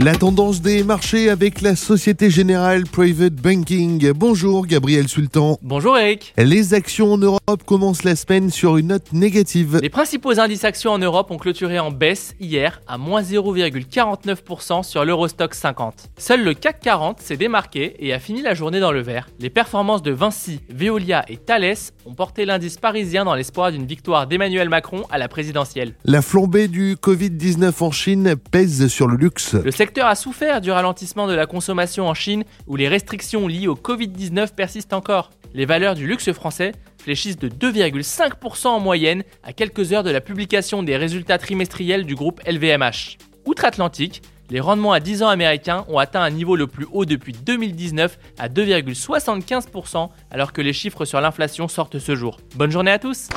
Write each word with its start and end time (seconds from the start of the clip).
La 0.00 0.14
tendance 0.14 0.62
des 0.62 0.84
marchés 0.84 1.28
avec 1.28 1.60
la 1.60 1.74
Société 1.74 2.30
Générale 2.30 2.84
Private 2.84 3.34
Banking. 3.34 4.12
Bonjour 4.12 4.64
Gabriel 4.64 5.08
Sultan. 5.08 5.58
Bonjour 5.60 5.98
Eric. 5.98 6.32
Les 6.38 6.72
actions 6.72 7.14
en 7.14 7.18
Europe 7.18 7.64
commencent 7.66 8.04
la 8.04 8.14
semaine 8.14 8.48
sur 8.48 8.76
une 8.76 8.86
note 8.88 9.12
négative. 9.12 9.80
Les 9.82 9.90
principaux 9.90 10.38
indices 10.38 10.62
actions 10.62 10.92
en 10.92 11.00
Europe 11.00 11.32
ont 11.32 11.36
clôturé 11.36 11.80
en 11.80 11.90
baisse 11.90 12.36
hier 12.38 12.80
à 12.86 12.96
moins 12.96 13.22
0,49% 13.22 14.84
sur 14.84 15.04
l'Eurostock 15.04 15.52
50. 15.52 16.10
Seul 16.16 16.44
le 16.44 16.54
CAC 16.54 16.78
40 16.78 17.18
s'est 17.18 17.36
démarqué 17.36 17.96
et 17.98 18.14
a 18.14 18.20
fini 18.20 18.40
la 18.40 18.54
journée 18.54 18.78
dans 18.78 18.92
le 18.92 19.02
vert. 19.02 19.28
Les 19.40 19.50
performances 19.50 20.02
de 20.02 20.12
Vinci, 20.12 20.60
Veolia 20.70 21.24
et 21.26 21.38
Thales 21.38 21.74
ont 22.06 22.14
porté 22.14 22.44
l'indice 22.44 22.76
parisien 22.76 23.24
dans 23.24 23.34
l'espoir 23.34 23.72
d'une 23.72 23.86
victoire 23.86 24.28
d'Emmanuel 24.28 24.68
Macron 24.68 25.02
à 25.10 25.18
la 25.18 25.26
présidentielle. 25.26 25.94
La 26.04 26.22
flambée 26.22 26.68
du 26.68 26.94
Covid-19 26.94 27.72
en 27.82 27.90
Chine 27.90 28.36
pèse 28.52 28.86
sur 28.86 29.08
le 29.08 29.16
luxe. 29.16 29.54
Le 29.54 29.72
secteur 29.88 30.06
a 30.06 30.16
souffert 30.16 30.60
du 30.60 30.70
ralentissement 30.70 31.26
de 31.26 31.32
la 31.32 31.46
consommation 31.46 32.08
en 32.08 32.12
Chine 32.12 32.44
où 32.66 32.76
les 32.76 32.88
restrictions 32.88 33.48
liées 33.48 33.68
au 33.68 33.74
Covid-19 33.74 34.54
persistent 34.54 34.92
encore. 34.92 35.30
Les 35.54 35.64
valeurs 35.64 35.94
du 35.94 36.06
luxe 36.06 36.30
français 36.32 36.72
fléchissent 36.98 37.38
de 37.38 37.48
2,5% 37.48 38.66
en 38.66 38.80
moyenne 38.80 39.22
à 39.42 39.54
quelques 39.54 39.94
heures 39.94 40.02
de 40.02 40.10
la 40.10 40.20
publication 40.20 40.82
des 40.82 40.98
résultats 40.98 41.38
trimestriels 41.38 42.04
du 42.04 42.14
groupe 42.14 42.42
LVMH. 42.46 43.16
Outre-Atlantique, 43.46 44.20
les 44.50 44.60
rendements 44.60 44.92
à 44.92 45.00
10 45.00 45.22
ans 45.22 45.28
américains 45.28 45.86
ont 45.88 45.96
atteint 45.96 46.20
un 46.20 46.28
niveau 46.28 46.54
le 46.54 46.66
plus 46.66 46.86
haut 46.92 47.06
depuis 47.06 47.32
2019 47.32 48.18
à 48.38 48.50
2,75% 48.50 50.10
alors 50.30 50.52
que 50.52 50.60
les 50.60 50.74
chiffres 50.74 51.06
sur 51.06 51.22
l'inflation 51.22 51.66
sortent 51.66 51.98
ce 51.98 52.14
jour. 52.14 52.36
Bonne 52.56 52.70
journée 52.70 52.90
à 52.90 52.98
tous 52.98 53.30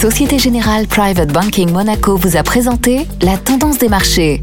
Société 0.00 0.38
Générale 0.38 0.86
Private 0.86 1.30
Banking 1.30 1.70
Monaco 1.70 2.16
vous 2.16 2.38
a 2.38 2.42
présenté 2.42 3.06
la 3.20 3.36
tendance 3.36 3.76
des 3.76 3.90
marchés. 3.90 4.42